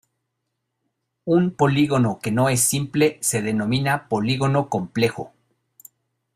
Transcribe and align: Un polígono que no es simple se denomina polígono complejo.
Un 1.27 1.51
polígono 1.51 2.17
que 2.17 2.31
no 2.31 2.49
es 2.49 2.61
simple 2.61 3.19
se 3.21 3.43
denomina 3.43 4.07
polígono 4.09 4.67
complejo. 4.67 5.31